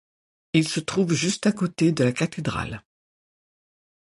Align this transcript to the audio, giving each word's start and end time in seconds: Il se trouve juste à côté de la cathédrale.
Il 0.53 0.67
se 0.67 0.79
trouve 0.79 1.13
juste 1.13 1.45
à 1.45 1.51
côté 1.51 1.91
de 1.91 2.03
la 2.03 2.11
cathédrale. 2.11 2.83